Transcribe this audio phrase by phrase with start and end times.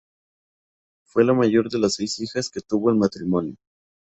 [1.05, 3.55] Fue la mayor de las seis hijas que tuvo el matrimonio.